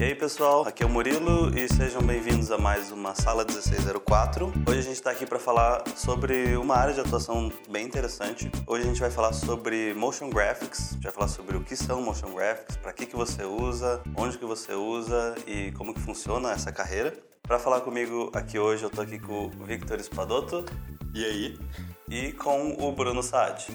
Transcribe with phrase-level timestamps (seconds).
[0.00, 4.46] E aí pessoal, aqui é o Murilo e sejam bem-vindos a mais uma Sala 1604.
[4.68, 8.48] Hoje a gente está aqui para falar sobre uma área de atuação bem interessante.
[8.64, 11.74] Hoje a gente vai falar sobre motion graphics, a gente vai falar sobre o que
[11.74, 16.00] são motion graphics, para que, que você usa, onde que você usa e como que
[16.00, 17.12] funciona essa carreira.
[17.42, 20.64] Para falar comigo aqui hoje eu tô aqui com o Victor Spadotto.
[21.12, 21.58] E aí?
[22.08, 23.66] E com o Bruno Saad.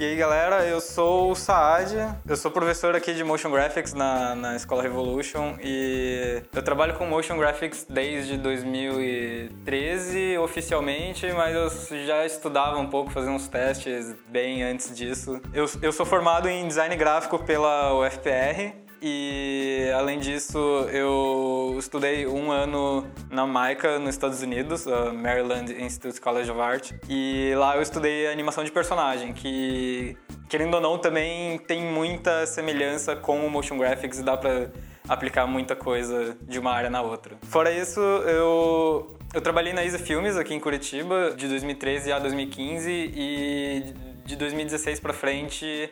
[0.00, 1.94] E aí galera, eu sou o Saad,
[2.26, 7.04] eu sou professor aqui de Motion Graphics na, na Escola Revolution e eu trabalho com
[7.04, 11.68] Motion Graphics desde 2013 oficialmente, mas eu
[12.06, 15.38] já estudava um pouco, fazia uns testes bem antes disso.
[15.52, 20.58] Eu, eu sou formado em Design Gráfico pela UFPR e além disso,
[20.92, 27.52] eu estudei um ano na MICA, nos Estados Unidos, Maryland Institute College of Art, e
[27.56, 30.16] lá eu estudei animação de personagem, que
[30.48, 34.70] querendo ou não também tem muita semelhança com o motion graphics e dá para
[35.08, 37.36] aplicar muita coisa de uma área na outra.
[37.42, 42.90] Fora isso, eu eu trabalhei na Isa Filmes aqui em Curitiba de 2013 a 2015
[42.90, 45.88] e de 2016 para frente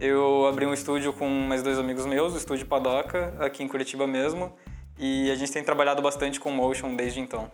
[0.00, 4.06] eu abri um estúdio com mais dois amigos meus, o Estúdio Padoca, aqui em Curitiba
[4.06, 4.54] mesmo,
[4.96, 7.50] e a gente tem trabalhado bastante com motion desde então.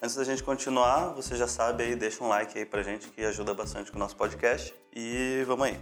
[0.00, 3.24] Antes da gente continuar, você já sabe aí, deixa um like aí pra gente que
[3.24, 4.74] ajuda bastante com o nosso podcast.
[4.94, 5.78] E vamos aí.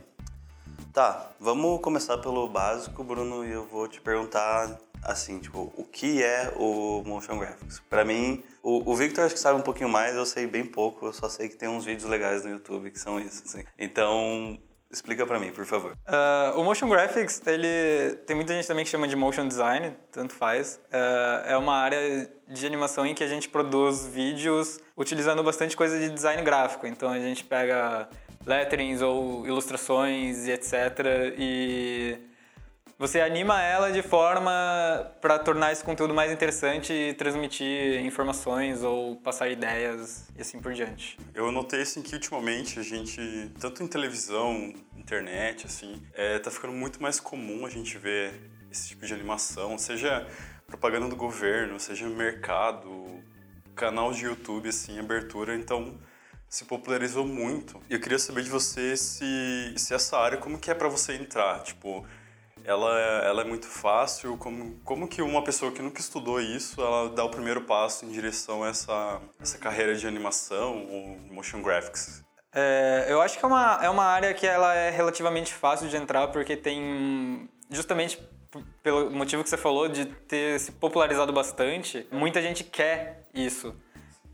[0.92, 6.22] Tá, vamos começar pelo básico, Bruno, e eu vou te perguntar assim, tipo, o que
[6.22, 7.80] é o motion graphics?
[7.88, 11.06] Para mim, o, o, Victor acho que sabe um pouquinho mais, eu sei bem pouco,
[11.06, 13.64] eu só sei que tem uns vídeos legais no YouTube que são isso, assim.
[13.78, 14.58] Então,
[14.90, 15.92] Explica para mim, por favor.
[15.92, 20.34] Uh, o motion graphics, ele tem muita gente também que chama de motion design, tanto
[20.34, 20.80] faz.
[20.86, 25.96] Uh, é uma área de animação em que a gente produz vídeos utilizando bastante coisa
[25.96, 26.88] de design gráfico.
[26.88, 28.08] Então a gente pega
[28.44, 30.74] letterings ou ilustrações e etc.
[31.38, 32.18] E
[33.00, 34.52] você anima ela de forma
[35.22, 40.74] para tornar esse conteúdo mais interessante e transmitir informações ou passar ideias e assim por
[40.74, 41.16] diante.
[41.34, 46.74] Eu notei assim que ultimamente a gente, tanto em televisão, internet, assim, é, tá ficando
[46.74, 48.38] muito mais comum a gente ver
[48.70, 50.26] esse tipo de animação, seja
[50.66, 53.18] propaganda do governo, seja mercado,
[53.74, 55.98] canal de YouTube, assim, abertura, então
[56.50, 57.80] se popularizou muito.
[57.88, 61.62] Eu queria saber de você se, se essa área, como que é para você entrar,
[61.62, 62.06] tipo
[62.64, 64.36] ela, ela é muito fácil.
[64.36, 68.10] Como, como que uma pessoa que nunca estudou isso, ela dá o primeiro passo em
[68.10, 72.24] direção a essa, essa carreira de animação ou motion graphics?
[72.52, 75.96] É, eu acho que é uma, é uma área que ela é relativamente fácil de
[75.96, 78.20] entrar porque tem justamente
[78.82, 83.74] pelo motivo que você falou de ter se popularizado bastante, muita gente quer isso.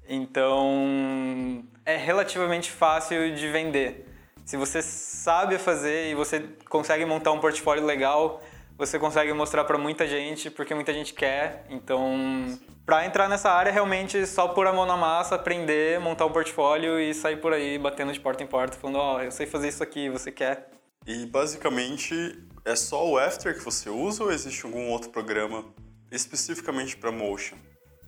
[0.08, 4.06] Então, é relativamente fácil de vender.
[4.46, 8.40] Se você sabe fazer e você consegue montar um portfólio legal,
[8.78, 11.66] você consegue mostrar para muita gente, porque muita gente quer.
[11.68, 16.30] Então, para entrar nessa área, realmente só pôr a mão na massa, aprender, montar um
[16.30, 19.46] portfólio e sair por aí batendo de porta em porta, falando: Ó, oh, eu sei
[19.46, 20.70] fazer isso aqui, você quer?
[21.04, 22.14] E basicamente
[22.64, 25.64] é só o After que você usa ou existe algum outro programa
[26.12, 27.56] especificamente para motion?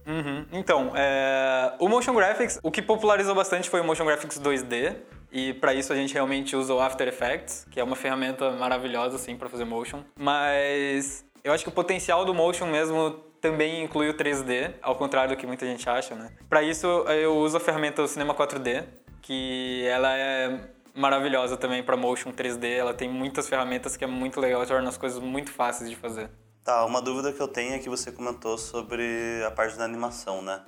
[0.07, 0.47] Uhum.
[0.53, 1.75] Então, é...
[1.81, 4.97] o Motion Graphics, o que popularizou bastante foi o Motion Graphics 2D,
[5.31, 9.17] e para isso a gente realmente usa o After Effects, que é uma ferramenta maravilhosa
[9.17, 10.03] assim para fazer motion.
[10.19, 15.35] Mas eu acho que o potencial do motion mesmo também inclui o 3D, ao contrário
[15.35, 16.33] do que muita gente acha, né?
[16.49, 18.85] Para isso eu uso a ferramenta do Cinema 4D,
[19.23, 24.41] que ela é maravilhosa também para motion 3D, ela tem muitas ferramentas que é muito
[24.41, 26.29] legal, torna as coisas muito fáceis de fazer.
[26.65, 30.43] Tá, uma dúvida que eu tenho é que você comentou sobre a parte da animação,
[30.43, 30.61] né?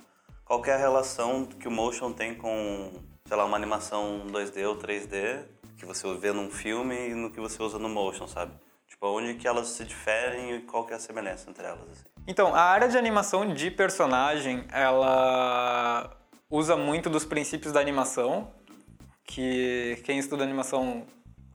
[0.45, 2.91] Qual é a relação que o motion tem com
[3.31, 5.45] sei lá, uma animação 2D ou 3D
[5.77, 8.51] que você vê num filme e no que você usa no motion, sabe?
[8.85, 12.03] Tipo, onde que elas se diferem e qual que é a semelhança entre elas, assim.
[12.27, 16.11] Então, a área de animação de personagem, ela
[16.49, 18.51] usa muito dos princípios da animação,
[19.23, 21.07] que quem estuda animação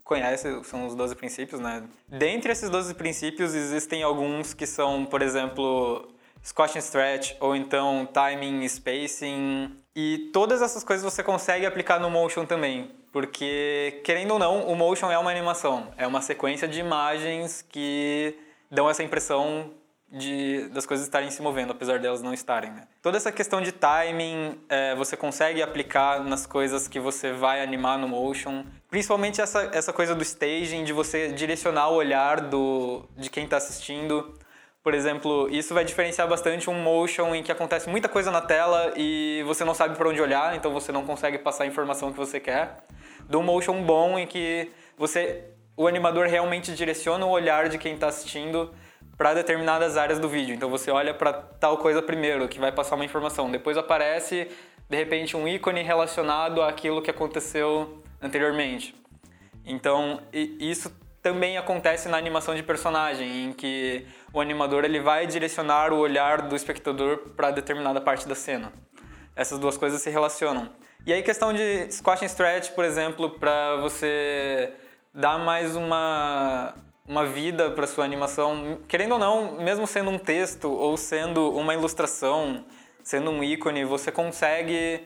[0.03, 1.87] conhece, são os 12 princípios, né?
[2.09, 6.11] Dentre esses 12 princípios, existem alguns que são, por exemplo,
[6.43, 9.85] Scotch and Stretch, ou então Timing, Spacing.
[9.99, 12.91] E todas essas coisas você consegue aplicar no Motion também.
[13.11, 15.91] Porque, querendo ou não, o Motion é uma animação.
[15.97, 18.39] É uma sequência de imagens que
[18.71, 19.71] dão essa impressão
[20.13, 22.73] de, das coisas estarem se movendo, apesar delas não estarem.
[22.73, 22.87] Né?
[23.01, 27.99] Toda essa questão de timing é, você consegue aplicar nas coisas que você vai animar
[27.99, 28.67] no motion.
[28.91, 33.57] Principalmente essa, essa coisa do staging, de você direcionar o olhar do, de quem está
[33.57, 34.39] assistindo.
[34.87, 38.93] Por exemplo, isso vai diferenciar bastante um motion em que acontece muita coisa na tela
[38.97, 42.17] e você não sabe para onde olhar, então você não consegue passar a informação que
[42.17, 42.85] você quer.
[43.29, 45.43] Do motion bom em que você,
[45.77, 48.73] o animador realmente direciona o olhar de quem está assistindo
[49.19, 50.55] para determinadas áreas do vídeo.
[50.55, 53.51] Então você olha para tal coisa primeiro, que vai passar uma informação.
[53.51, 54.49] Depois aparece,
[54.89, 58.95] de repente, um ícone relacionado àquilo que aconteceu anteriormente.
[59.65, 60.93] Então, isso
[61.27, 66.43] também acontece na animação de personagem, em que o animador ele vai direcionar o olhar
[66.43, 68.73] do espectador para determinada parte da cena.
[69.35, 70.71] Essas duas coisas se relacionam.
[71.05, 74.73] E aí questão de squash and stretch, por exemplo, para você
[75.13, 76.75] dar mais uma
[77.09, 81.75] uma vida para sua animação, querendo ou não, mesmo sendo um texto ou sendo uma
[81.75, 82.65] ilustração,
[83.03, 85.05] sendo um ícone, você consegue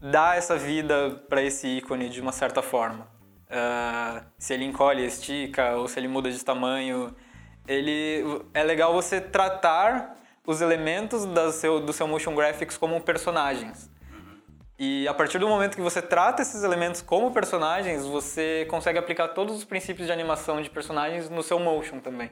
[0.00, 3.11] dar essa vida para esse ícone de uma certa forma.
[3.52, 7.14] Uh, se ele encolhe, estica ou se ele muda de tamanho,
[7.68, 10.16] ele é legal você tratar
[10.46, 13.90] os elementos do seu, do seu motion graphics como personagens.
[14.78, 19.28] E a partir do momento que você trata esses elementos como personagens, você consegue aplicar
[19.28, 22.30] todos os princípios de animação de personagens no seu motion também.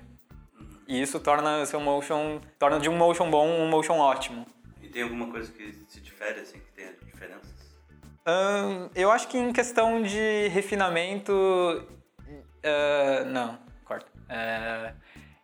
[0.89, 4.45] E isso torna seu motion, torna de um motion bom um motion ótimo.
[4.83, 7.50] E tem alguma coisa que se difere, assim, que tenha diferenças?
[8.27, 11.33] Um, eu acho que em questão de refinamento.
[11.33, 14.07] Uh, não, corta.
[14.29, 14.95] Uh,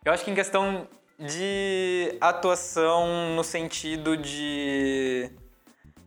[0.05, 0.87] eu acho que em questão
[1.19, 5.31] de atuação no sentido de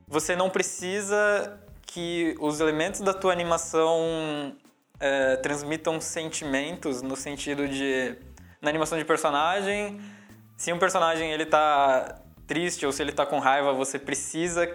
[0.06, 4.56] você não precisa que os elementos da tua animação
[5.00, 8.16] é, transmitam sentimentos no sentido de
[8.62, 10.00] na animação de personagem
[10.56, 14.69] se um personagem ele tá triste ou se ele tá com raiva você precisa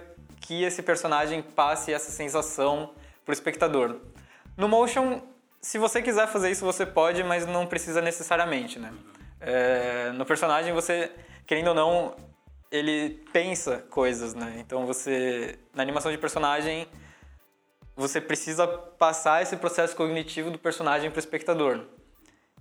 [0.46, 2.92] que esse personagem passe essa sensação
[3.24, 3.98] pro espectador
[4.58, 5.22] no motion
[5.62, 8.94] se você quiser fazer isso você pode mas não precisa necessariamente né
[9.42, 11.12] é, no personagem você
[11.46, 12.16] querendo ou não
[12.72, 14.58] ele pensa coisas, né?
[14.60, 16.88] Então você na animação de personagem
[17.96, 21.86] você precisa passar esse processo cognitivo do personagem para o espectador.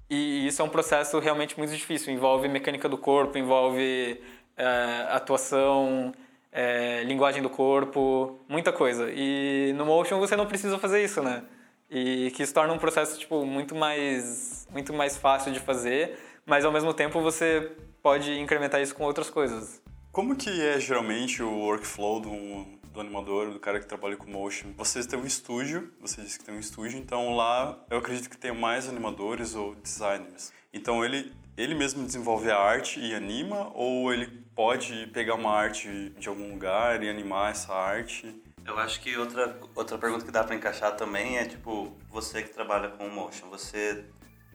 [0.08, 2.12] E isso é um processo realmente muito difícil.
[2.12, 4.22] Envolve mecânica do corpo, envolve
[4.56, 6.14] é, atuação,
[6.54, 9.10] é, linguagem do corpo, muita coisa.
[9.12, 11.42] E no motion você não precisa fazer isso, né?
[11.90, 16.16] E que isso torna um processo tipo muito mais muito mais fácil de fazer,
[16.46, 19.82] mas ao mesmo tempo você pode incrementar isso com outras coisas.
[20.12, 24.68] Como que é geralmente o workflow do, do animador, do cara que trabalha com motion?
[24.76, 28.38] Vocês têm um estúdio, você disse que tem um estúdio, então lá eu acredito que
[28.38, 30.52] tem mais animadores ou designers.
[30.72, 36.10] Então ele, ele mesmo desenvolve a arte e anima ou ele pode pegar uma arte
[36.18, 38.42] de algum lugar e animar essa arte?
[38.66, 42.48] Eu acho que outra, outra pergunta que dá para encaixar também é tipo, você que
[42.48, 44.04] trabalha com motion, você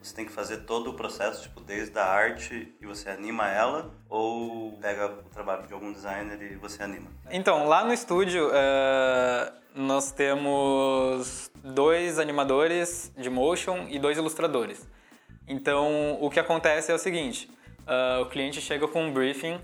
[0.01, 3.93] você tem que fazer todo o processo, tipo, desde a arte e você anima ela,
[4.07, 7.09] ou pega o trabalho de algum designer e você anima?
[7.29, 14.87] Então, lá no estúdio, uh, nós temos dois animadores de motion e dois ilustradores.
[15.45, 17.49] Então, o que acontece é o seguinte,
[17.81, 19.59] uh, o cliente chega com um briefing,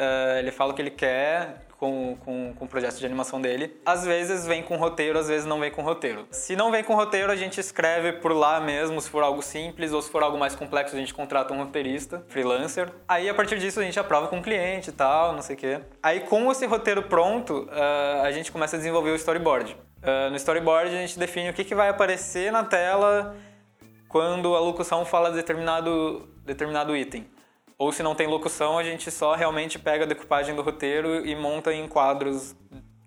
[0.00, 3.80] uh, ele fala o que ele quer, com, com, com o projeto de animação dele.
[3.86, 6.26] Às vezes vem com roteiro, às vezes não vem com roteiro.
[6.30, 9.92] Se não vem com roteiro, a gente escreve por lá mesmo, se for algo simples,
[9.92, 12.92] ou se for algo mais complexo, a gente contrata um roteirista, freelancer.
[13.08, 15.58] Aí, a partir disso, a gente aprova com o cliente e tal, não sei o
[15.58, 15.80] quê.
[16.02, 19.74] Aí, com esse roteiro pronto, uh, a gente começa a desenvolver o storyboard.
[20.02, 23.34] Uh, no storyboard, a gente define o que, que vai aparecer na tela
[24.06, 27.26] quando a locução fala determinado, determinado item.
[27.80, 31.34] Ou se não tem locução, a gente só realmente pega a decupagem do roteiro e
[31.34, 32.54] monta em quadros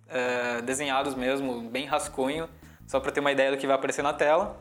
[0.09, 2.49] é, desenhados mesmo, bem rascunho,
[2.87, 4.59] só para ter uma ideia do que vai aparecer na tela.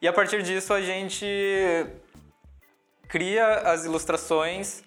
[0.00, 1.26] E a partir disso a gente
[3.08, 4.84] cria as ilustrações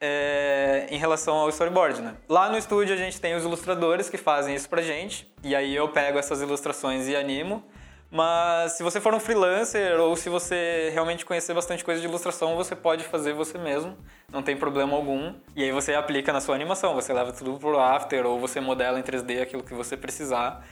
[0.00, 2.14] é, em relação ao storyboard, né?
[2.28, 5.74] Lá no estúdio a gente tem os ilustradores que fazem isso pra gente, e aí
[5.74, 7.64] eu pego essas ilustrações e animo.
[8.12, 12.54] Mas se você for um freelancer ou se você realmente conhecer bastante coisa de ilustração,
[12.56, 13.96] você pode fazer você mesmo,
[14.30, 15.32] não tem problema algum.
[15.56, 19.00] E aí você aplica na sua animação, você leva tudo pro After ou você modela
[19.00, 20.62] em 3D aquilo que você precisar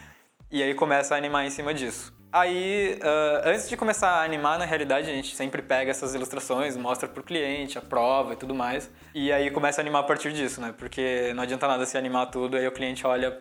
[0.50, 2.12] e aí começa a animar em cima disso.
[2.32, 6.76] Aí, uh, antes de começar a animar, na realidade, a gente sempre pega essas ilustrações,
[6.76, 8.90] mostra pro cliente, aprova e tudo mais.
[9.14, 10.74] E aí começa a animar a partir disso, né?
[10.76, 13.36] Porque não adianta nada se animar tudo, aí o cliente olha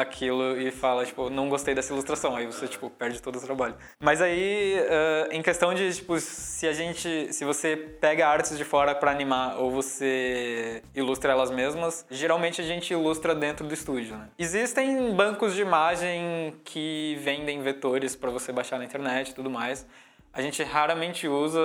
[0.00, 2.36] aquilo e fala, tipo, não gostei dessa ilustração.
[2.36, 3.74] Aí você, tipo, perde todo o trabalho.
[3.98, 7.32] Mas aí, uh, em questão de, tipo, se a gente...
[7.32, 12.64] Se você pega artes de fora para animar ou você ilustra elas mesmas, geralmente a
[12.64, 14.28] gente ilustra dentro do estúdio, né?
[14.38, 19.86] Existem bancos de imagem que vendem vetores para você baixar na internet e tudo mais.
[20.32, 21.58] A gente raramente usa,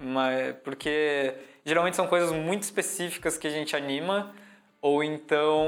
[0.00, 4.34] mas porque geralmente são coisas muito específicas que a gente anima
[4.80, 5.66] ou então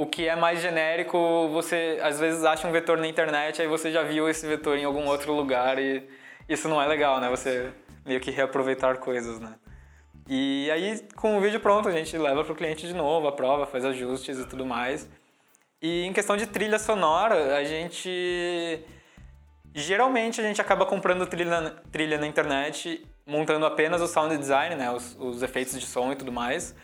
[0.00, 3.92] o que é mais genérico, você às vezes acha um vetor na internet, aí você
[3.92, 6.02] já viu esse vetor em algum outro lugar e
[6.48, 7.28] isso não é legal, né?
[7.28, 7.70] Você
[8.06, 9.56] meio que reaproveitar coisas, né?
[10.26, 13.66] E aí, com o vídeo pronto, a gente leva para o cliente de novo, aprova,
[13.66, 15.06] faz ajustes e tudo mais.
[15.82, 18.82] E em questão de trilha sonora, a gente.
[19.74, 24.90] Geralmente a gente acaba comprando trilha, trilha na internet, montando apenas o sound design, né?
[24.90, 26.74] Os, os efeitos de som e tudo mais.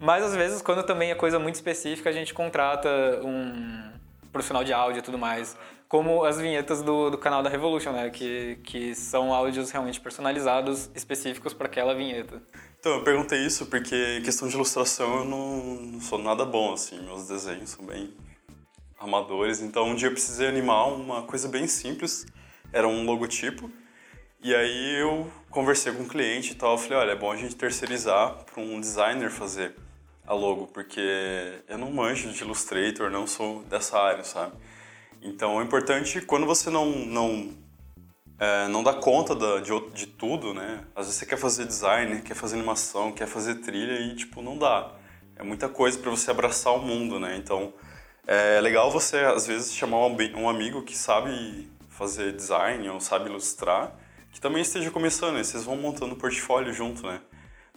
[0.00, 2.88] Mas às vezes, quando também é coisa muito específica, a gente contrata
[3.24, 3.90] um
[4.30, 5.56] profissional de áudio e tudo mais.
[5.88, 8.10] Como as vinhetas do, do canal da Revolution, né?
[8.10, 12.40] Que, que são áudios realmente personalizados, específicos para aquela vinheta.
[12.78, 17.00] Então, eu perguntei isso porque, questão de ilustração, eu não, não sou nada bom, assim.
[17.02, 18.14] Meus desenhos são bem
[19.00, 19.60] amadores.
[19.60, 22.26] Então, um dia eu precisei animar uma coisa bem simples.
[22.72, 23.70] Era um logotipo.
[24.40, 26.72] E aí eu conversei com o cliente e tal.
[26.72, 29.74] Eu falei, olha, é bom a gente terceirizar para um designer fazer
[30.28, 31.00] a logo, porque
[31.66, 34.52] eu não manjo de Illustrator, não sou dessa área, sabe?
[35.22, 37.56] Então é importante quando você não não
[38.38, 40.84] é, não dá conta da, de, de tudo, né?
[40.94, 44.58] Às vezes você quer fazer design, quer fazer animação, quer fazer trilha e tipo não
[44.58, 44.92] dá.
[45.34, 47.36] É muita coisa para você abraçar o mundo, né?
[47.38, 47.72] Então
[48.26, 53.96] é legal você às vezes chamar um amigo que sabe fazer design ou sabe ilustrar,
[54.30, 55.38] que também esteja começando.
[55.38, 57.18] E vocês vão montando o portfólio junto, né?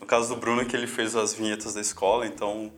[0.01, 2.73] No caso do Bruno, que ele fez as vinhetas da escola, então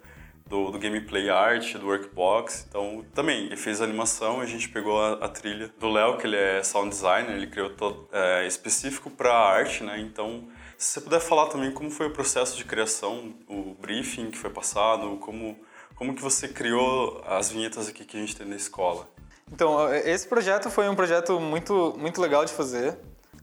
[0.46, 2.65] do, do gameplay art, do workbox.
[2.70, 6.27] Então, também, ele fez a animação a gente pegou a, a trilha do Léo, que
[6.27, 10.00] ele é sound designer, ele criou todo é, específico para arte, né?
[10.00, 14.38] Então, se você puder falar também como foi o processo de criação, o briefing que
[14.38, 15.58] foi passado, como,
[15.96, 19.08] como que você criou as vinhetas aqui que a gente tem na escola.
[19.51, 22.98] Então, esse projeto foi um projeto muito, muito legal de fazer.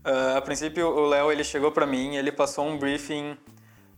[0.04, 3.36] Uh, a princípio, o Léo ele chegou para mim, ele passou um briefing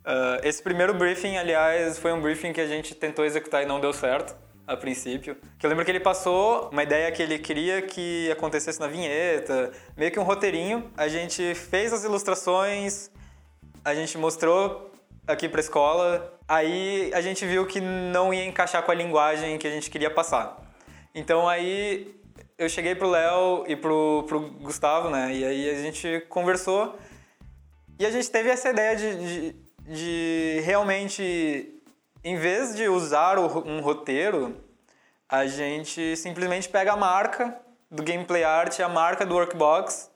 [0.05, 3.81] Uh, esse primeiro briefing, aliás, foi um briefing que a gente tentou executar e não
[3.81, 4.35] deu certo
[4.67, 5.37] a princípio.
[5.59, 9.73] Que eu lembro que ele passou uma ideia que ele queria que acontecesse na vinheta,
[9.97, 10.91] meio que um roteirinho.
[10.97, 13.11] A gente fez as ilustrações,
[13.85, 14.91] a gente mostrou
[15.27, 16.39] aqui para a escola.
[16.49, 20.11] Aí a gente viu que não ia encaixar com a linguagem que a gente queria
[20.11, 20.59] passar.
[21.15, 22.15] Então aí
[22.59, 25.33] eu cheguei pro Léo e pro, pro Gustavo, né?
[25.35, 26.97] E aí a gente conversou
[27.99, 29.57] e a gente teve essa ideia de, de
[29.87, 31.81] de realmente,
[32.23, 34.57] em vez de usar um roteiro,
[35.29, 37.59] a gente simplesmente pega a marca
[37.91, 40.11] do gameplay art, a marca do workbox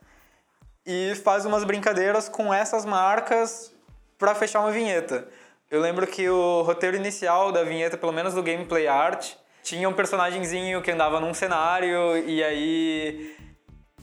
[0.85, 3.73] e faz umas brincadeiras com essas marcas
[4.19, 5.29] para fechar uma vinheta.
[5.71, 9.93] Eu lembro que o roteiro inicial da vinheta, pelo menos do gameplay art, tinha um
[9.93, 13.37] personagemzinho que andava num cenário e aí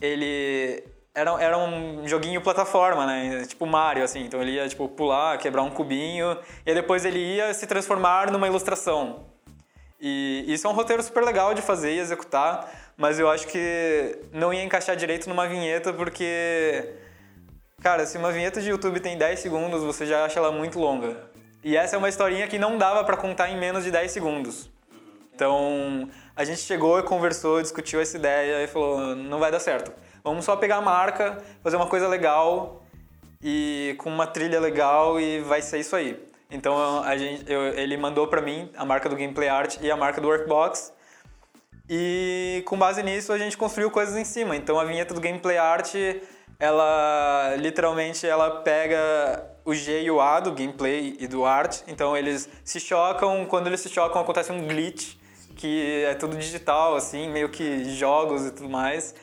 [0.00, 3.44] ele era, era um joguinho plataforma, né?
[3.46, 4.24] Tipo Mario, assim.
[4.24, 8.46] Então ele ia, tipo, pular, quebrar um cubinho, e depois ele ia se transformar numa
[8.48, 9.26] ilustração.
[10.00, 14.18] E isso é um roteiro super legal de fazer e executar, mas eu acho que
[14.32, 16.96] não ia encaixar direito numa vinheta, porque...
[17.80, 21.16] Cara, se uma vinheta de YouTube tem 10 segundos, você já acha ela muito longa.
[21.62, 24.70] E essa é uma historinha que não dava para contar em menos de 10 segundos.
[25.34, 29.92] Então, a gente chegou e conversou, discutiu essa ideia e falou, não vai dar certo.
[30.24, 32.82] Vamos só pegar a marca, fazer uma coisa legal
[33.42, 36.18] e com uma trilha legal e vai ser isso aí.
[36.50, 39.96] Então a gente, eu, ele mandou para mim a marca do Gameplay Art e a
[39.98, 40.94] marca do Workbox.
[41.90, 44.56] E com base nisso a gente construiu coisas em cima.
[44.56, 45.94] Então a vinheta do Gameplay Art,
[46.58, 51.82] ela literalmente ela pega o G e o A do gameplay e do art.
[51.86, 55.16] Então eles se chocam, quando eles se chocam acontece um glitch,
[55.54, 59.14] que é tudo digital assim, meio que jogos e tudo mais.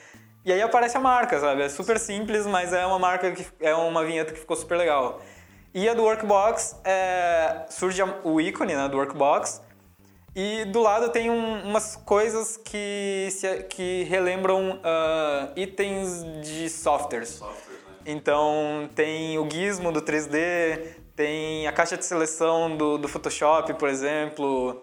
[0.43, 1.61] E aí aparece a marca, sabe?
[1.61, 5.21] É super simples, mas é uma marca que é uma vinheta que ficou super legal.
[5.73, 9.61] E a do Workbox é, surge o ícone né, do Workbox
[10.35, 17.29] e do lado tem um, umas coisas que, se, que relembram uh, itens de softwares.
[17.29, 18.01] Software, né?
[18.05, 23.89] Então tem o gizmo do 3D, tem a caixa de seleção do, do Photoshop, por
[23.89, 24.81] exemplo,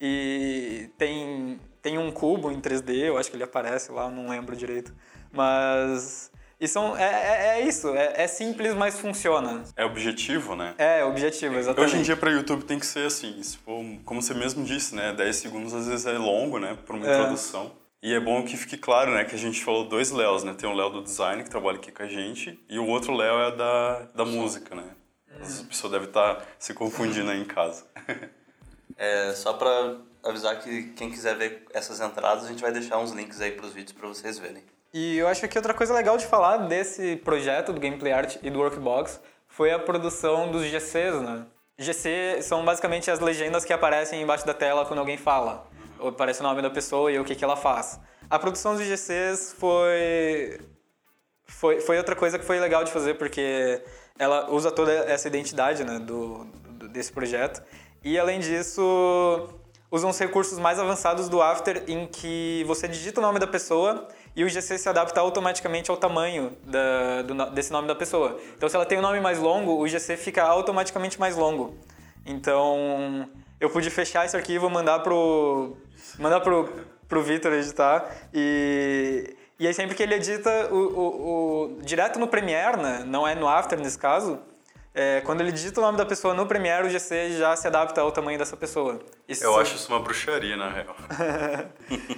[0.00, 4.56] e tem tem um cubo em 3D, eu acho que ele aparece lá, não lembro
[4.56, 4.94] direito.
[5.32, 6.30] Mas
[6.60, 9.62] isso é, é, é isso, é, é, simples, mas funciona.
[9.76, 10.74] É objetivo, né?
[10.76, 11.90] É, objetivo, exatamente.
[11.90, 15.12] Hoje em dia para YouTube tem que ser assim, for, como você mesmo disse, né?
[15.12, 16.76] 10 segundos às vezes é longo, né?
[16.84, 17.14] Por uma é.
[17.14, 17.72] introdução.
[18.02, 20.54] E é bom que fique claro, né, que a gente falou dois Léos, né?
[20.54, 23.40] Tem o Léo do design, que trabalha aqui com a gente, e o outro Léo
[23.40, 24.84] é da, da música, né?
[25.40, 27.84] As pessoas devem estar tá se confundindo aí em casa.
[29.00, 29.96] É, só para
[30.28, 33.66] avisar que quem quiser ver essas entradas, a gente vai deixar uns links aí para
[33.66, 34.62] os vídeos para vocês verem.
[34.92, 38.50] E eu acho que outra coisa legal de falar desse projeto do Gameplay Art e
[38.50, 41.46] do Workbox foi a produção dos GCs, né?
[41.78, 45.66] GC são basicamente as legendas que aparecem embaixo da tela quando alguém fala.
[45.98, 48.00] Ou aparece o nome da pessoa e o que, que ela faz.
[48.30, 50.58] A produção dos GCs foi
[51.48, 53.82] foi, foi outra coisa que foi legal de fazer, porque
[54.18, 57.62] ela usa toda essa identidade né, do, do desse projeto.
[58.04, 59.48] E, além disso,
[59.90, 64.06] usa uns recursos mais avançados do After, em que você digita o nome da pessoa
[64.36, 68.38] e o GC se adapta automaticamente ao tamanho da, do, desse nome da pessoa.
[68.56, 71.76] Então, se ela tem um nome mais longo, o GC fica automaticamente mais longo.
[72.26, 73.28] Então,
[73.58, 75.76] eu pude fechar esse arquivo, mandar pro
[76.18, 76.68] mandar pro,
[77.08, 82.28] pro Vitor editar e e aí sempre que ele edita o, o, o, direto no
[82.28, 83.02] Premiere, né?
[83.04, 84.38] não é no After nesse caso,
[84.94, 88.00] é, quando ele digita o nome da pessoa no Premiere, o GC já se adapta
[88.00, 88.98] ao tamanho dessa pessoa.
[89.28, 89.60] Isso Eu são...
[89.60, 90.96] acho isso uma bruxaria, na real.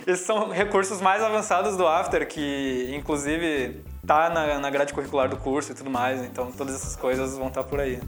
[0.06, 5.36] Esses são recursos mais avançados do After, que inclusive tá na, na grade curricular do
[5.36, 8.00] curso e tudo mais, então todas essas coisas vão estar tá por aí.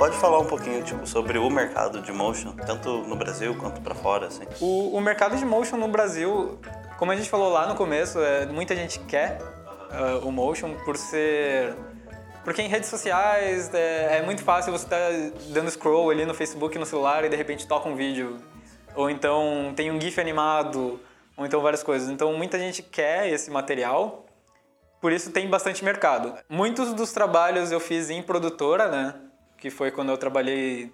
[0.00, 3.94] Pode falar um pouquinho tipo, sobre o mercado de motion, tanto no Brasil quanto para
[3.94, 4.28] fora?
[4.28, 4.44] Assim?
[4.58, 6.58] O, o, mercado de motion no Brasil,
[6.96, 10.96] como a gente falou lá no começo, é, muita gente quer uh, o motion por
[10.96, 11.74] ser.
[12.42, 16.32] Porque em redes sociais é, é muito fácil você estar tá dando scroll ali no
[16.32, 18.38] Facebook, no celular e de repente toca um vídeo.
[18.94, 20.98] Ou então tem um GIF animado,
[21.36, 22.08] ou então várias coisas.
[22.08, 24.24] Então muita gente quer esse material,
[24.98, 26.34] por isso tem bastante mercado.
[26.48, 29.29] Muitos dos trabalhos eu fiz em produtora, né?
[29.60, 30.92] Que foi quando eu trabalhei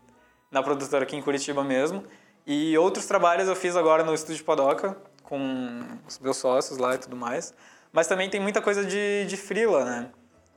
[0.50, 2.04] na produtora aqui em Curitiba mesmo.
[2.46, 6.98] E outros trabalhos eu fiz agora no Estúdio Padoca, com os meus sócios lá e
[6.98, 7.54] tudo mais.
[7.92, 10.10] Mas também tem muita coisa de, de freela, né?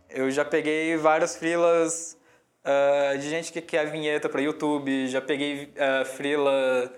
[0.10, 2.18] Eu já peguei vários freelas
[2.66, 6.92] uh, de gente que quer vinheta para YouTube, já peguei uh, freela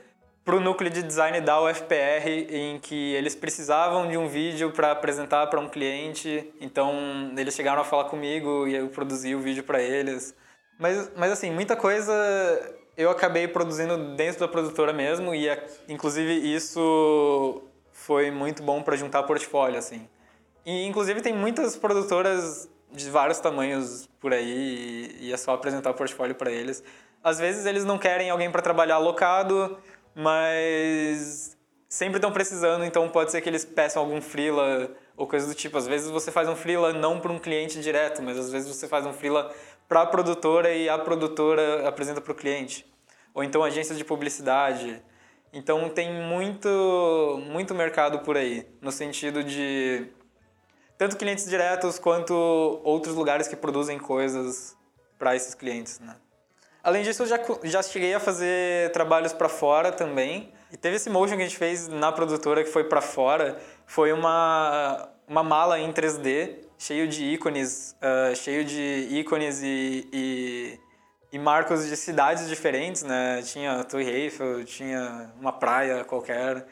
[0.43, 4.91] para o núcleo de design da UFPR, em que eles precisavam de um vídeo para
[4.91, 6.51] apresentar para um cliente.
[6.59, 10.33] Então, eles chegaram a falar comigo e eu produzi o vídeo para eles.
[10.81, 12.11] Mas, mas assim, muita coisa
[12.97, 15.47] eu acabei produzindo dentro da produtora mesmo e
[15.87, 20.09] inclusive isso foi muito bom para juntar portfólio assim.
[20.65, 25.93] E inclusive tem muitas produtoras de vários tamanhos por aí e, é só apresentar o
[25.93, 26.83] portfólio para eles.
[27.23, 29.77] Às vezes eles não querem alguém para trabalhar alocado,
[30.15, 31.55] mas
[31.87, 35.77] sempre estão precisando, então pode ser que eles peçam algum freela ou coisa do tipo.
[35.77, 38.87] Às vezes você faz um freela não para um cliente direto, mas às vezes você
[38.87, 39.53] faz um freela
[39.91, 42.89] para a produtora e a produtora apresenta para o cliente.
[43.33, 45.03] Ou então agências de publicidade.
[45.51, 50.07] Então tem muito, muito mercado por aí, no sentido de
[50.97, 52.33] tanto clientes diretos quanto
[52.85, 54.77] outros lugares que produzem coisas
[55.19, 56.15] para esses clientes, né?
[56.81, 60.53] Além disso, eu já, já cheguei a fazer trabalhos para fora também.
[60.71, 63.59] E teve esse motion que a gente fez na produtora que foi para fora.
[63.85, 70.79] Foi uma, uma mala em 3D cheio de ícones, uh, cheio de ícones e, e,
[71.31, 73.43] e, marcos de cidades diferentes, né?
[73.43, 76.65] Tinha Torre Eiffel, tinha uma praia qualquer.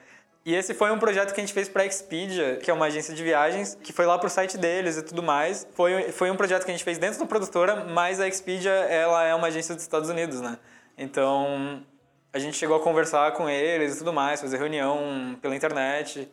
[0.43, 2.87] E esse foi um projeto que a gente fez para a Expedia, que é uma
[2.87, 5.67] agência de viagens, que foi lá pro site deles e tudo mais.
[5.73, 9.23] Foi, foi um projeto que a gente fez dentro da produtora, mas a Expedia, ela
[9.23, 10.57] é uma agência dos Estados Unidos, né?
[10.97, 11.85] Então,
[12.33, 16.27] a gente chegou a conversar com eles e tudo mais, fazer reunião pela internet.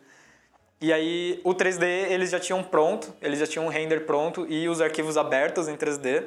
[0.79, 4.69] E aí o 3D eles já tinham pronto, eles já tinham um render pronto e
[4.69, 6.23] os arquivos abertos em 3D.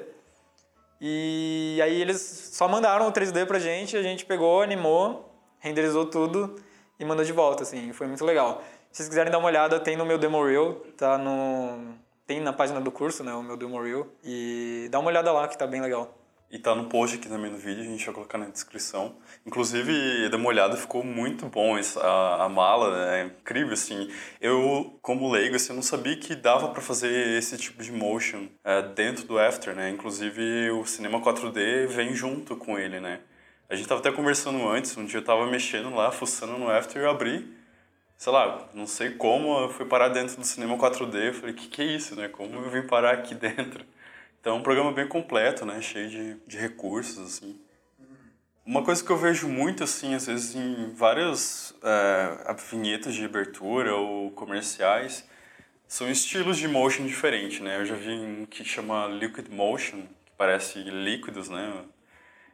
[1.01, 6.57] E aí eles só mandaram o 3D pra gente, a gente pegou, animou, renderizou tudo
[6.99, 8.63] e mandou de volta, assim, foi muito legal.
[8.91, 11.95] Se vocês quiserem dar uma olhada, tem no meu demo reel, tá no
[12.27, 15.49] tem na página do curso, né, o meu demo reel e dá uma olhada lá
[15.49, 16.20] que tá bem legal.
[16.51, 19.15] E tá no post aqui também no vídeo, a gente vai colocar na descrição.
[19.47, 23.21] Inclusive, dê uma olhada, ficou muito bom essa, a, a mala, né?
[23.21, 24.11] é incrível, assim.
[24.41, 28.49] Eu, como leigo, assim, eu não sabia que dava para fazer esse tipo de motion
[28.65, 29.91] é, dentro do After, né?
[29.91, 33.21] Inclusive, o cinema 4D vem junto com ele, né?
[33.69, 37.01] A gente tava até conversando antes, um dia eu tava mexendo lá, fuçando no After,
[37.01, 37.49] eu abri,
[38.17, 41.69] sei lá, não sei como, eu fui parar dentro do cinema 4D, eu falei, que
[41.69, 42.27] que é isso, né?
[42.29, 43.85] Como eu vim parar aqui dentro?
[44.41, 45.81] Então é um programa bem completo, né?
[45.83, 47.61] Cheio de, de recursos, assim.
[48.65, 53.95] Uma coisa que eu vejo muito, assim, às vezes em várias é, vinhetas de abertura
[53.95, 55.29] ou comerciais,
[55.87, 57.81] são estilos de motion diferentes, né?
[57.81, 61.85] Eu já vi um que chama Liquid Motion, que parece líquidos, né?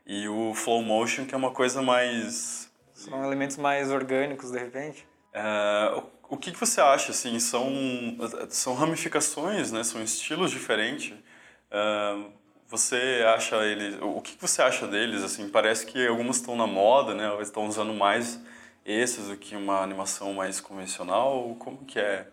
[0.07, 2.73] E o Flow Motion, que é uma coisa mais...
[2.95, 5.07] São elementos mais orgânicos, de repente?
[5.33, 7.39] É, o que, que você acha, assim?
[7.39, 7.71] São,
[8.49, 9.85] são ramificações, né?
[9.85, 11.13] São estilos diferentes
[12.69, 13.99] você acha eles.
[14.01, 15.23] O que você acha deles?
[15.23, 17.31] Assim, parece que algumas estão na moda, né?
[17.41, 18.41] Estão usando mais
[18.85, 21.57] esses do que uma animação mais convencional.
[21.59, 22.27] Como que é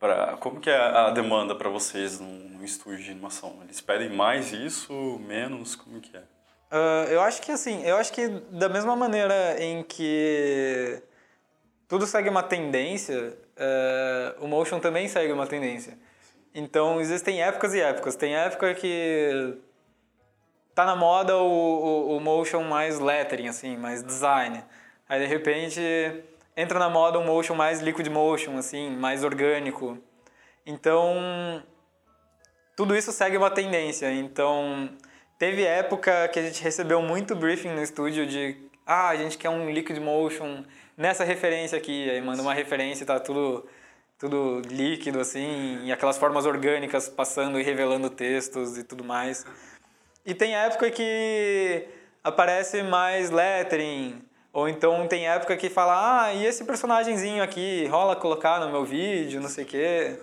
[0.00, 3.58] Pra, como que é a demanda para vocês no estúdio de animação?
[3.62, 5.76] Eles pedem mais isso, menos?
[5.76, 6.20] Como que é?
[6.72, 11.02] Uh, eu acho que assim, eu acho que da mesma maneira em que
[11.86, 15.98] tudo segue uma tendência, uh, o motion também segue uma tendência.
[16.54, 18.16] Então existem épocas e épocas.
[18.16, 19.56] Tem época que
[20.74, 24.64] tá na moda o, o, o motion mais lettering, assim, mais design.
[25.08, 25.80] Aí de repente
[26.56, 29.98] entra na moda um motion mais liquid motion, assim, mais orgânico.
[30.66, 31.62] Então,
[32.76, 34.12] tudo isso segue uma tendência.
[34.12, 34.90] Então,
[35.38, 39.48] teve época que a gente recebeu muito briefing no estúdio de ah, a gente quer
[39.48, 40.64] um liquid motion
[40.96, 43.66] nessa referência aqui, aí manda uma referência e tá tudo
[44.20, 49.46] tudo líquido assim, e aquelas formas orgânicas passando e revelando textos e tudo mais.
[50.26, 51.88] E tem época que
[52.22, 58.14] aparece mais lettering, ou então tem época que fala, ah, e esse personagemzinho aqui, rola
[58.14, 60.18] colocar no meu vídeo, não sei o quê.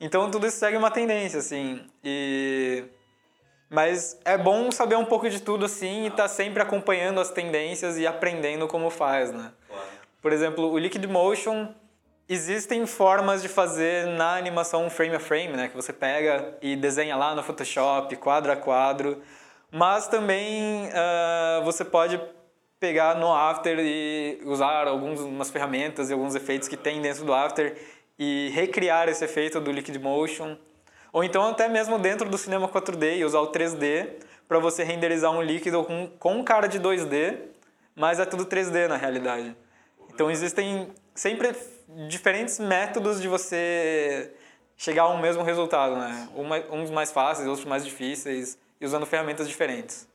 [0.00, 1.84] Então tudo isso segue uma tendência, assim.
[2.04, 2.84] E...
[3.68, 7.30] Mas é bom saber um pouco de tudo, assim, e estar tá sempre acompanhando as
[7.30, 9.52] tendências e aprendendo como faz, né?
[10.22, 11.74] Por exemplo, o Liquid Motion,
[12.30, 15.68] existem formas de fazer na animação frame a frame, né?
[15.68, 19.20] Que você pega e desenha lá no Photoshop, quadro a quadro.
[19.72, 22.20] Mas também uh, você pode
[22.78, 27.76] pegar no After e usar algumas ferramentas e alguns efeitos que tem dentro do After
[28.16, 30.56] e recriar esse efeito do Liquid Motion.
[31.12, 34.08] Ou então até mesmo dentro do Cinema 4D e usar o 3D
[34.46, 37.38] para você renderizar um líquido com, com cara de 2D,
[37.96, 39.56] mas é tudo 3D na realidade.
[40.14, 41.54] Então existem sempre
[42.08, 44.32] diferentes métodos de você
[44.76, 46.28] chegar a um mesmo resultado, né?
[46.70, 50.08] Uns mais fáceis, outros mais difíceis, e usando ferramentas diferentes.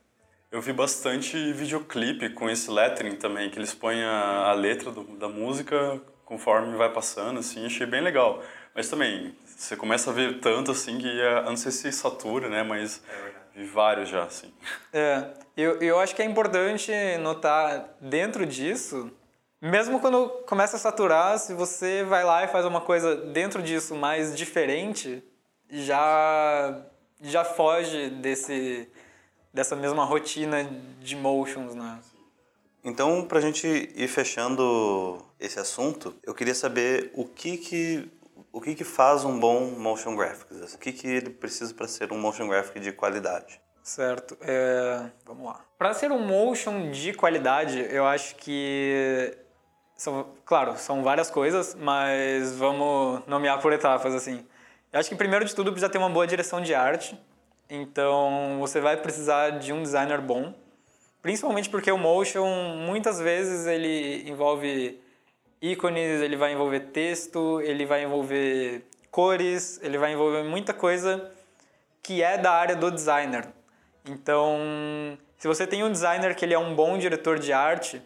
[0.50, 5.04] Eu vi bastante videoclipe com esse lettering também, que eles põem a, a letra do,
[5.16, 8.42] da música conforme vai passando, assim, achei bem legal.
[8.74, 12.62] Mas também, você começa a ver tanto, assim, que eu não sei se satura, né,
[12.62, 13.02] mas
[13.54, 14.52] vi vários já, assim.
[14.92, 19.10] É, eu, eu acho que é importante notar dentro disso,
[19.70, 23.94] mesmo quando começa a saturar, se você vai lá e faz uma coisa dentro disso
[23.94, 25.22] mais diferente,
[25.70, 26.82] já,
[27.20, 28.88] já foge desse
[29.52, 30.68] dessa mesma rotina
[31.00, 31.98] de motions, né?
[32.84, 38.12] Então, para a gente ir fechando esse assunto, eu queria saber o que que
[38.52, 40.74] o que que faz um bom motion graphics?
[40.74, 43.60] O que que ele precisa para ser um motion graphic de qualidade?
[43.82, 44.36] Certo.
[44.40, 45.10] É...
[45.24, 45.60] Vamos lá.
[45.78, 49.36] Para ser um motion de qualidade, eu acho que
[49.96, 54.44] são, claro, são várias coisas, mas vamos nomear por etapas assim.
[54.92, 57.18] Eu acho que primeiro de tudo precisa ter uma boa direção de arte
[57.68, 60.54] então você vai precisar de um designer bom,
[61.20, 62.46] principalmente porque o motion
[62.86, 65.00] muitas vezes ele envolve
[65.60, 71.32] ícones, ele vai envolver texto, ele vai envolver cores, ele vai envolver muita coisa
[72.02, 73.48] que é da área do designer.
[74.08, 78.00] Então, se você tem um designer que ele é um bom diretor de arte,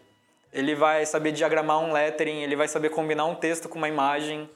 [0.51, 4.49] ele vai saber diagramar um lettering, ele vai saber combinar um texto com uma imagem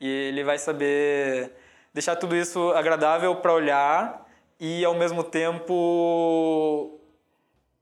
[0.00, 1.52] e ele vai saber
[1.94, 4.26] deixar tudo isso agradável para olhar
[4.58, 6.98] e, ao mesmo tempo,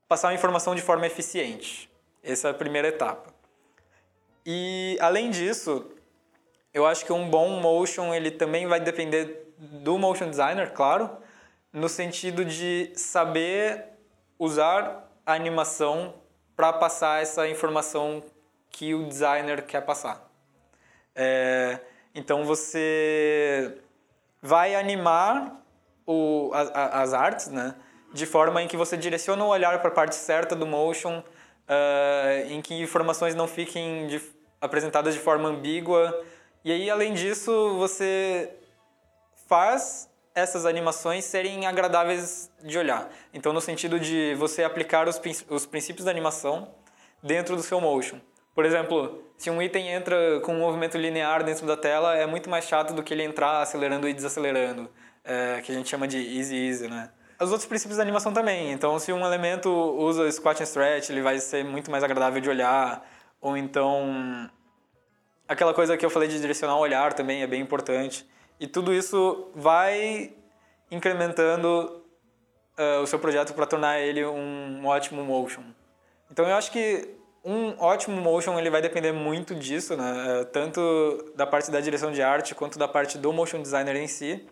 [0.07, 1.91] passar a informação de forma eficiente.
[2.23, 3.35] Essa é a primeira etapa.
[4.45, 5.91] E, além disso,
[6.73, 11.11] eu acho que um bom motion ele também vai depender do motion designer, claro,
[11.73, 13.87] no sentido de saber
[14.39, 16.15] usar a animação
[16.57, 18.23] para passar essa informação
[18.71, 20.27] que o designer quer passar.
[21.15, 21.79] É,
[22.15, 23.79] então você
[24.41, 25.63] vai animar
[26.07, 27.75] o, as artes, né?
[28.13, 32.51] De forma em que você direciona o olhar para a parte certa do motion, uh,
[32.51, 34.23] em que informações não fiquem de,
[34.61, 36.25] apresentadas de forma ambígua.
[36.65, 38.51] E aí, além disso, você
[39.49, 43.11] faz essas animações serem agradáveis de olhar.
[43.33, 45.19] Então, no sentido de você aplicar os,
[45.49, 46.69] os princípios da animação
[47.23, 48.21] dentro do seu motion.
[48.55, 52.51] Por exemplo, se um item entra com um movimento linear dentro da tela, é muito
[52.51, 54.91] mais chato do que ele entrar acelerando e desacelerando
[55.25, 57.11] é, que a gente chama de easy easy, né?
[57.41, 58.73] Os outros princípios da animação também.
[58.73, 62.49] Então, se um elemento usa squat and stretch, ele vai ser muito mais agradável de
[62.49, 63.07] olhar.
[63.41, 64.51] Ou então,
[65.49, 68.27] aquela coisa que eu falei de direcionar o olhar também é bem importante.
[68.59, 70.33] E tudo isso vai
[70.91, 72.03] incrementando
[72.79, 75.63] uh, o seu projeto para tornar ele um, ótimo motion.
[76.31, 77.09] Então, eu acho que
[77.45, 80.45] um ótimo motion ele vai depender muito disso, né?
[80.53, 84.45] Tanto da parte da direção de arte quanto da parte do motion designer em si.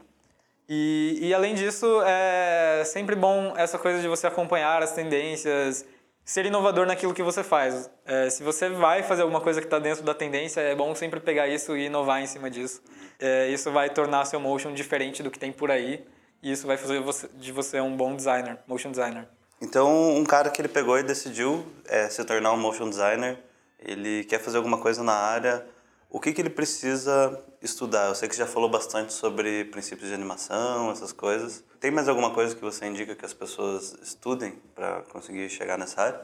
[0.68, 5.84] E, e além disso, é sempre bom essa coisa de você acompanhar as tendências
[6.24, 7.90] ser inovador naquilo que você faz.
[8.06, 11.20] É, se você vai fazer alguma coisa que está dentro da tendência, é bom sempre
[11.20, 12.82] pegar isso e inovar em cima disso.
[13.18, 16.04] É, isso vai tornar seu motion diferente do que tem por aí
[16.42, 19.28] e isso vai fazer você, de você um bom designer, motion designer.
[19.60, 23.38] Então, um cara que ele pegou e decidiu é, se tornar um motion designer,
[23.78, 25.64] ele quer fazer alguma coisa na área,
[26.10, 28.08] o que, que ele precisa estudar?
[28.08, 31.64] Eu sei que já falou bastante sobre princípios de animação, essas coisas.
[31.80, 36.02] Tem mais alguma coisa que você indica que as pessoas estudem para conseguir chegar nessa
[36.02, 36.20] área?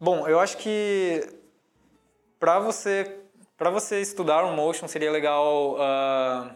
[0.00, 1.26] Bom, eu acho que
[2.38, 3.20] para você
[3.56, 6.54] para você estudar o motion seria legal uh,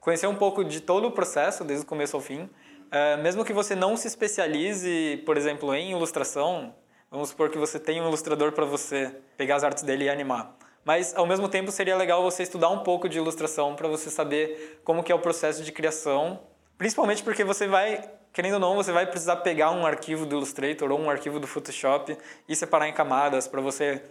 [0.00, 2.42] conhecer um pouco de todo o processo desde o começo ao fim.
[2.42, 6.74] Uh, mesmo que você não se especialize, por exemplo, em ilustração,
[7.10, 10.56] vamos supor que você tem um ilustrador para você pegar as artes dele e animar.
[10.84, 14.80] Mas ao mesmo tempo seria legal você estudar um pouco de ilustração para você saber
[14.84, 16.40] como que é o processo de criação,
[16.76, 20.92] principalmente porque você vai, querendo ou não, você vai precisar pegar um arquivo do Illustrator
[20.92, 22.16] ou um arquivo do Photoshop
[22.48, 24.02] e separar em camadas para você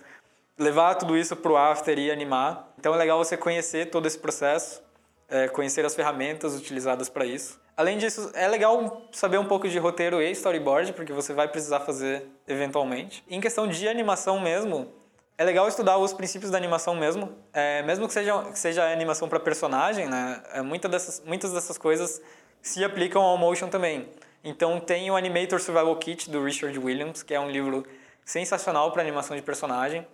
[0.57, 2.73] levar tudo isso para o After e animar.
[2.79, 4.81] Então é legal você conhecer todo esse processo,
[5.29, 7.61] é, conhecer as ferramentas utilizadas para isso.
[7.75, 11.79] Além disso, é legal saber um pouco de roteiro e storyboard, porque você vai precisar
[11.79, 13.23] fazer eventualmente.
[13.27, 14.93] Em questão de animação mesmo,
[15.37, 19.27] é legal estudar os princípios da animação mesmo, é, mesmo que seja, que seja animação
[19.27, 20.41] para personagem, né?
[20.53, 22.21] É, muita dessas, muitas dessas coisas
[22.61, 24.07] se aplicam ao motion também.
[24.43, 27.85] Então tem o Animator Survival Kit do Richard Williams, que é um livro
[28.23, 30.05] sensacional para animação de personagem.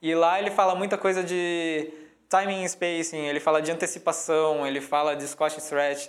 [0.00, 1.92] E lá ele fala muita coisa de
[2.28, 6.08] timing and spacing, ele fala de antecipação, ele fala de squash and stretch,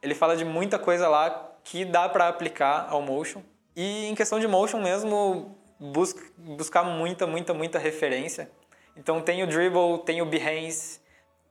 [0.00, 3.42] ele fala de muita coisa lá que dá para aplicar ao motion.
[3.74, 8.50] E em questão de motion mesmo, busca, buscar muita, muita, muita referência.
[8.96, 11.00] Então tem o Dribble, tem o Behance,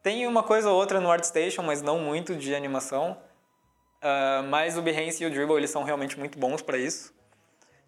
[0.03, 3.17] tem uma coisa ou outra no ArtStation, mas não muito de animação.
[3.97, 7.13] Uh, mas o Behance e o Dribble eles são realmente muito bons para isso.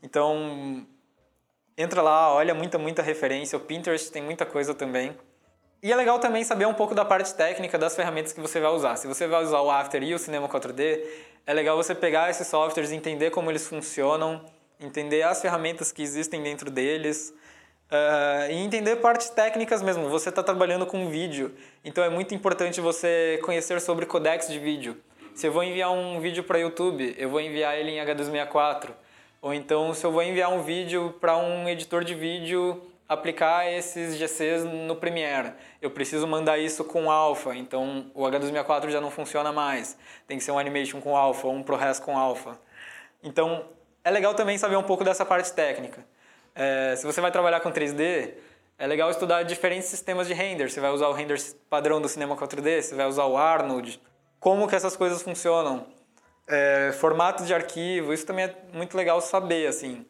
[0.01, 0.87] Então
[1.77, 3.57] entra lá, olha muita, muita referência.
[3.57, 5.15] O Pinterest tem muita coisa também.
[5.81, 8.71] E é legal também saber um pouco da parte técnica das ferramentas que você vai
[8.71, 8.97] usar.
[8.97, 11.05] Se você vai usar o After e o Cinema 4D,
[11.47, 14.43] é legal você pegar esses softwares, entender como eles funcionam,
[14.79, 17.33] entender as ferramentas que existem dentro deles
[17.91, 20.09] uh, e entender partes técnicas mesmo.
[20.09, 24.97] Você está trabalhando com vídeo, então é muito importante você conhecer sobre codecs de vídeo.
[25.35, 28.89] Se eu vou enviar um vídeo para YouTube, eu vou enviar ele em H264.
[29.41, 34.15] Ou então, se eu vou enviar um vídeo para um editor de vídeo aplicar esses
[34.15, 35.53] GCs no Premiere.
[35.81, 39.97] Eu preciso mandar isso com Alpha, então o H264 já não funciona mais.
[40.27, 42.59] Tem que ser um Animation com Alpha ou um ProRes com Alpha.
[43.23, 43.65] Então,
[44.03, 46.05] é legal também saber um pouco dessa parte técnica.
[46.55, 48.33] É, se você vai trabalhar com 3D,
[48.77, 50.69] é legal estudar diferentes sistemas de render.
[50.69, 51.37] Você vai usar o render
[51.69, 54.01] padrão do Cinema 4D, você vai usar o Arnold,
[54.39, 55.85] como que essas coisas funcionam.
[56.47, 60.05] É, formatos de arquivo, isso também é muito legal saber, assim.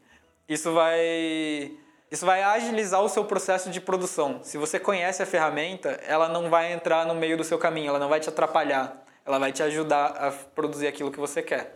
[0.47, 1.71] Isso vai,
[2.09, 4.39] isso vai agilizar o seu processo de produção.
[4.43, 7.99] Se você conhece a ferramenta, ela não vai entrar no meio do seu caminho, ela
[7.99, 9.03] não vai te atrapalhar.
[9.25, 11.75] Ela vai te ajudar a produzir aquilo que você quer.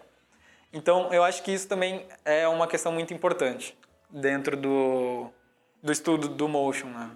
[0.73, 3.77] Então, eu acho que isso também é uma questão muito importante
[4.09, 5.29] dentro do,
[5.83, 6.87] do estudo do motion.
[6.87, 7.11] Né?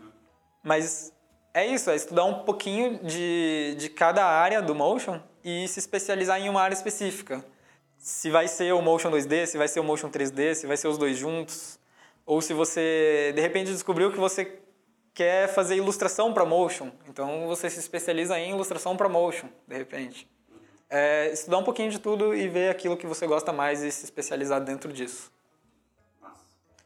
[0.62, 1.12] Mas
[1.56, 6.40] é isso, é estudar um pouquinho de, de cada área do motion e se especializar
[6.40, 7.44] em uma área específica.
[7.98, 10.88] Se vai ser o motion 2D, se vai ser o motion 3D, se vai ser
[10.88, 11.80] os dois juntos,
[12.28, 14.62] ou se você de repente descobriu que você
[15.16, 20.30] quer fazer ilustração para motion, então você se especializa em ilustração para motion, de repente
[20.90, 24.06] é estudar um pouquinho de tudo e ver aquilo que você gosta mais e se
[24.06, 25.32] especializar dentro disso.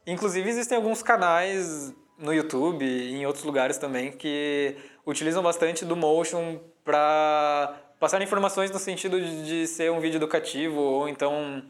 [0.05, 5.95] Inclusive, existem alguns canais no YouTube e em outros lugares também que utilizam bastante do
[5.95, 11.63] Motion para passar informações no sentido de, ser um vídeo educativo ou então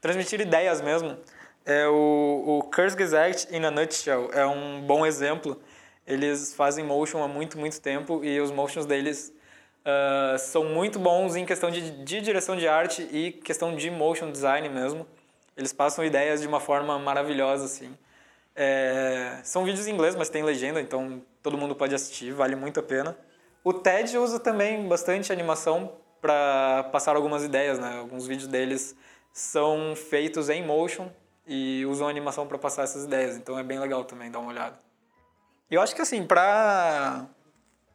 [0.00, 1.16] transmitir ideias mesmo.
[1.64, 5.60] É o, o Kurzgesagt in a Nutshell é um bom exemplo.
[6.06, 9.32] Eles fazem motion há muito, muito tempo e os motions deles
[9.88, 14.30] uh, são muito bons em questão de, de direção de arte e questão de motion
[14.30, 15.06] design mesmo.
[15.56, 17.96] Eles passam ideias de uma forma maravilhosa, assim.
[18.54, 22.78] É, são vídeos em inglês, mas tem legenda, então todo mundo pode assistir, vale muito
[22.80, 23.16] a pena.
[23.64, 27.98] O TED usa também bastante animação para passar algumas ideias, né?
[27.98, 28.96] Alguns vídeos deles
[29.32, 31.10] são feitos em motion
[31.46, 34.78] e usam animação para passar essas ideias, então é bem legal também dar uma olhada.
[35.70, 37.26] Eu acho que assim, para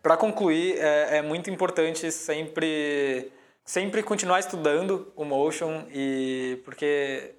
[0.04, 3.32] para concluir, é, é, muito importante sempre,
[3.64, 7.34] sempre continuar estudando o motion e porque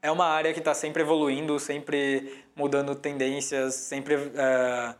[0.00, 4.94] é uma área que está sempre evoluindo, sempre mudando tendências, sempre, é,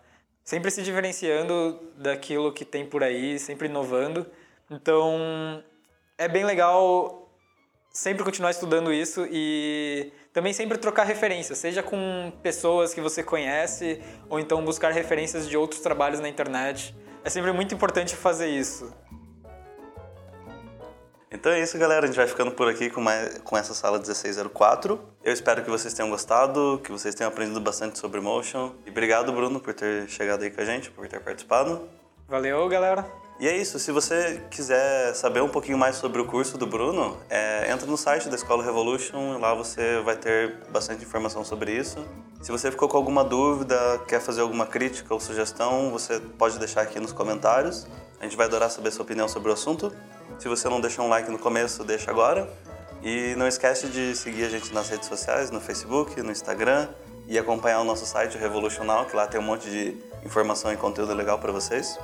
[0.45, 4.27] sempre se diferenciando daquilo que tem por aí, sempre inovando.
[4.71, 5.65] Então,
[6.19, 7.35] é bem legal
[7.91, 14.01] sempre continuar estudando isso e também sempre trocar referências, seja com pessoas que você conhece
[14.29, 16.95] ou então buscar referências de outros trabalhos na internet.
[17.25, 18.93] É sempre muito importante fazer isso.
[21.31, 22.05] Então é isso, galera.
[22.05, 25.01] A gente vai ficando por aqui com, mais, com essa sala 1604.
[25.23, 28.73] Eu espero que vocês tenham gostado, que vocês tenham aprendido bastante sobre Motion.
[28.85, 31.89] E obrigado, Bruno, por ter chegado aí com a gente, por ter participado.
[32.29, 33.30] Valeu, galera.
[33.41, 33.79] E é isso.
[33.79, 37.97] Se você quiser saber um pouquinho mais sobre o curso do Bruno, é, entra no
[37.97, 39.39] site da Escola Revolution.
[39.39, 42.07] Lá você vai ter bastante informação sobre isso.
[42.43, 46.83] Se você ficou com alguma dúvida, quer fazer alguma crítica ou sugestão, você pode deixar
[46.83, 47.87] aqui nos comentários.
[48.21, 49.91] A gente vai adorar saber sua opinião sobre o assunto.
[50.39, 52.47] Se você não deixou um like no começo, deixa agora.
[53.03, 56.89] E não esquece de seguir a gente nas redes sociais, no Facebook, no Instagram
[57.27, 61.15] e acompanhar o nosso site, Revolucional, que lá tem um monte de informação e conteúdo
[61.15, 61.99] legal para vocês.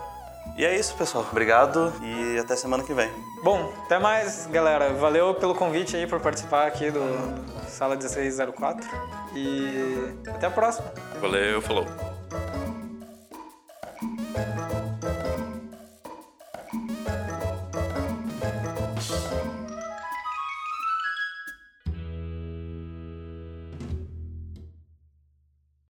[0.57, 1.27] E é isso, pessoal.
[1.31, 3.11] Obrigado e até semana que vem.
[3.43, 4.93] Bom, até mais, galera.
[4.95, 7.01] Valeu pelo convite aí por participar aqui do
[7.69, 8.89] Sala 1604
[9.35, 10.91] e até a próxima.
[11.21, 11.87] Valeu, falou.